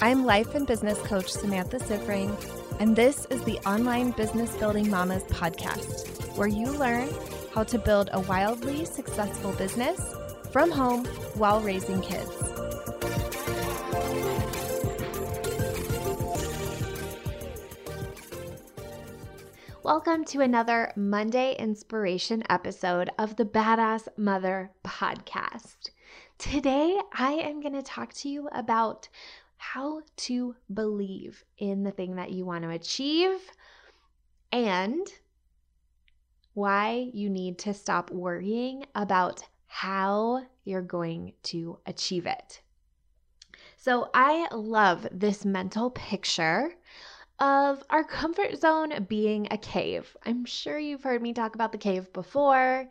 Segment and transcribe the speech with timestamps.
[0.00, 2.32] I'm life and business coach Samantha Siffring,
[2.78, 7.08] and this is the Online Business Building Mamas podcast, where you learn
[7.52, 10.00] how to build a wildly successful business
[10.52, 12.30] from home while raising kids.
[19.82, 25.90] Welcome to another Monday inspiration episode of the Badass Mother podcast.
[26.38, 29.08] Today, I am going to talk to you about
[29.58, 33.38] how to believe in the thing that you want to achieve
[34.52, 35.06] and
[36.54, 42.62] why you need to stop worrying about how you're going to achieve it.
[43.76, 46.74] So, I love this mental picture
[47.38, 50.16] of our comfort zone being a cave.
[50.26, 52.88] I'm sure you've heard me talk about the cave before.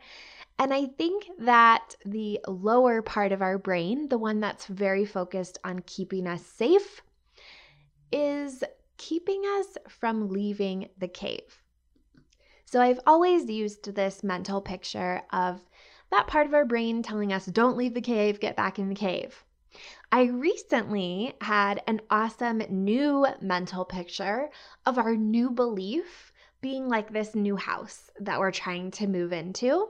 [0.58, 5.58] And I think that the lower part of our brain, the one that's very focused
[5.62, 7.00] on keeping us safe,
[8.10, 8.64] is
[8.96, 11.62] keeping us from leaving the cave.
[12.64, 15.60] So I've always used this mental picture of
[16.10, 18.94] that part of our brain telling us, don't leave the cave, get back in the
[18.94, 19.44] cave.
[20.10, 24.50] I recently had an awesome new mental picture
[24.86, 29.88] of our new belief being like this new house that we're trying to move into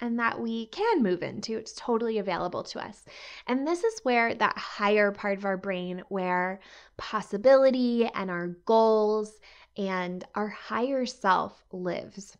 [0.00, 1.56] and that we can move into.
[1.56, 3.04] It's totally available to us.
[3.46, 6.60] And this is where that higher part of our brain, where
[6.96, 9.40] possibility and our goals
[9.76, 12.36] and our higher self lives.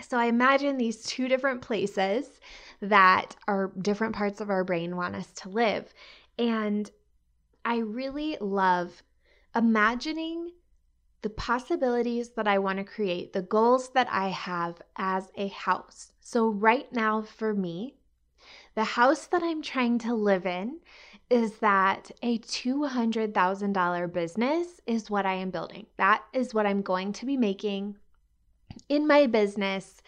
[0.00, 2.40] So I imagine these two different places
[2.80, 5.92] that our different parts of our brain want us to live.
[6.38, 6.90] And
[7.64, 9.02] I really love
[9.54, 10.50] imagining
[11.22, 16.12] the possibilities that I want to create, the goals that I have as a house.
[16.20, 17.94] So, right now, for me,
[18.74, 20.80] the house that I'm trying to live in
[21.30, 25.86] is that a $200,000 business is what I am building.
[25.96, 27.96] That is what I'm going to be making
[28.88, 30.02] in my business.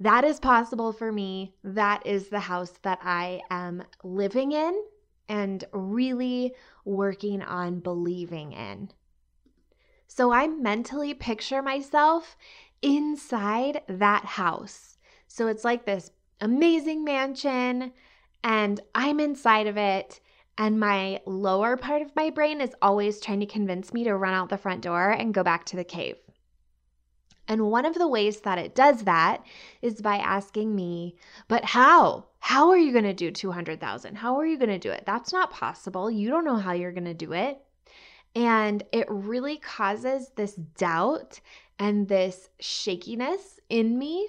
[0.00, 1.54] That is possible for me.
[1.64, 4.82] That is the house that I am living in
[5.28, 6.54] and really
[6.84, 8.90] working on believing in.
[10.08, 12.36] So I mentally picture myself
[12.82, 14.98] inside that house.
[15.26, 16.10] So it's like this
[16.40, 17.92] amazing mansion,
[18.42, 20.20] and I'm inside of it.
[20.56, 24.34] And my lower part of my brain is always trying to convince me to run
[24.34, 26.16] out the front door and go back to the cave.
[27.46, 29.44] And one of the ways that it does that
[29.82, 31.14] is by asking me,
[31.46, 32.26] but how?
[32.40, 34.16] How are you going to do 200,000?
[34.16, 35.04] How are you going to do it?
[35.06, 36.10] That's not possible.
[36.10, 37.60] You don't know how you're going to do it.
[38.34, 41.40] And it really causes this doubt
[41.78, 44.28] and this shakiness in me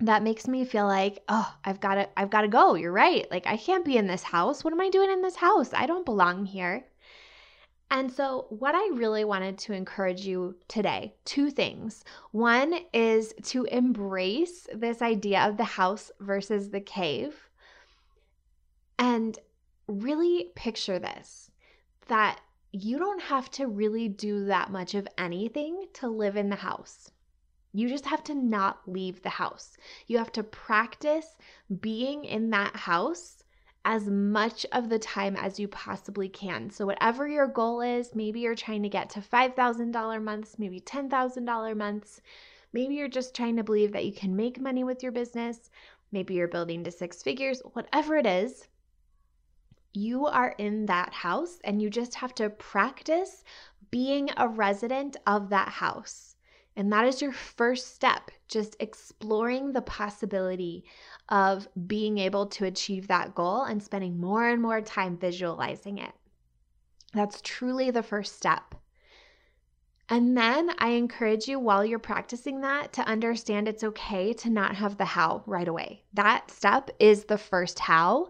[0.00, 2.74] that makes me feel like, oh, I've got to I've got to go.
[2.74, 3.30] You're right.
[3.30, 4.62] Like I can't be in this house.
[4.62, 5.72] What am I doing in this house?
[5.72, 6.84] I don't belong here.
[7.90, 12.04] And so, what I really wanted to encourage you today two things.
[12.32, 17.48] One is to embrace this idea of the house versus the cave
[18.98, 19.38] and
[19.86, 21.50] really picture this
[22.08, 22.40] that
[22.82, 27.10] you don't have to really do that much of anything to live in the house.
[27.72, 29.76] You just have to not leave the house.
[30.06, 31.36] You have to practice
[31.80, 33.42] being in that house
[33.84, 36.68] as much of the time as you possibly can.
[36.70, 41.76] So, whatever your goal is, maybe you're trying to get to $5,000 months, maybe $10,000
[41.76, 42.20] months.
[42.72, 45.70] Maybe you're just trying to believe that you can make money with your business.
[46.12, 48.68] Maybe you're building to six figures, whatever it is,
[49.96, 53.42] you are in that house and you just have to practice
[53.90, 56.36] being a resident of that house.
[56.76, 60.84] And that is your first step, just exploring the possibility
[61.30, 66.12] of being able to achieve that goal and spending more and more time visualizing it.
[67.14, 68.74] That's truly the first step.
[70.08, 74.76] And then I encourage you while you're practicing that to understand it's okay to not
[74.76, 76.04] have the how right away.
[76.12, 78.28] That step is the first how.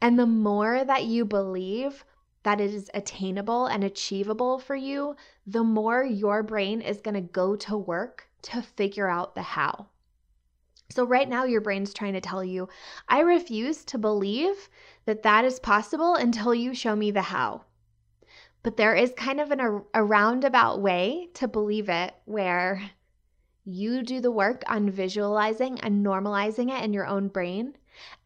[0.00, 2.04] And the more that you believe
[2.42, 5.14] that it is attainable and achievable for you,
[5.46, 9.86] the more your brain is going to go to work to figure out the how.
[10.90, 12.68] So, right now, your brain's trying to tell you,
[13.08, 14.68] I refuse to believe
[15.04, 17.64] that that is possible until you show me the how.
[18.62, 22.90] But there is kind of an, a, a roundabout way to believe it where
[23.64, 27.76] you do the work on visualizing and normalizing it in your own brain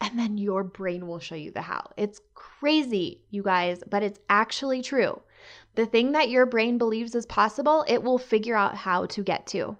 [0.01, 1.91] and then your brain will show you the how.
[1.97, 5.21] It's crazy, you guys, but it's actually true.
[5.75, 9.47] The thing that your brain believes is possible, it will figure out how to get
[9.49, 9.77] to.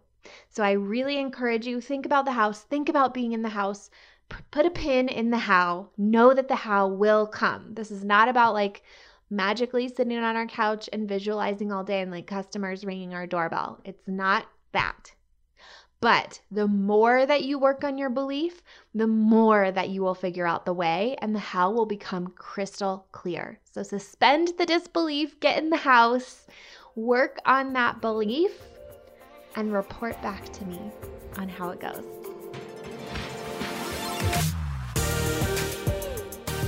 [0.49, 3.91] So I really encourage you think about the house, think about being in the house,
[4.51, 7.75] put a pin in the how, know that the how will come.
[7.75, 8.83] This is not about like
[9.31, 13.81] magically sitting on our couch and visualizing all day and like customers ringing our doorbell.
[13.85, 15.13] It's not that.
[16.05, 18.63] But the more that you work on your belief,
[18.95, 23.07] the more that you will figure out the way and the how will become crystal
[23.11, 23.59] clear.
[23.73, 26.47] So suspend the disbelief, get in the house,
[26.95, 28.53] work on that belief,
[29.57, 30.79] and report back to me
[31.39, 32.05] on how it goes.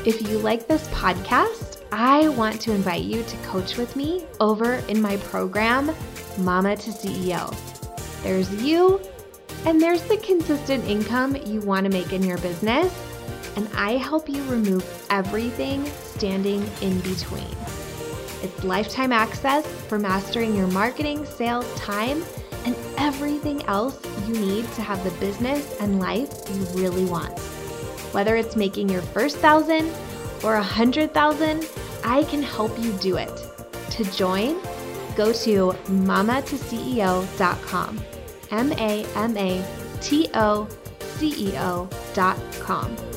[0.06, 4.76] If you like this podcast, I want to invite you to coach with me over
[4.88, 5.94] in my program,
[6.38, 7.54] Mama to CEO.
[8.22, 8.98] There's you,
[9.66, 12.94] and there's the consistent income you want to make in your business,
[13.56, 17.50] and I help you remove everything standing in between.
[18.42, 22.22] It's lifetime access for mastering your marketing, sales, time,
[22.64, 27.36] and everything else you need to have the business and life you really want.
[28.12, 29.90] Whether it's making your first thousand
[30.44, 31.68] or a hundred thousand,
[32.04, 33.32] I can help you do it.
[33.90, 34.60] To join,
[35.16, 38.00] go to mamatoceo.com.
[38.50, 39.64] M A M A
[40.00, 40.66] T O
[41.18, 43.15] C E O.com.